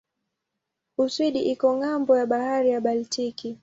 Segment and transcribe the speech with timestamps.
[1.03, 3.49] Uswidi iko ng'ambo ya bahari ya Baltiki.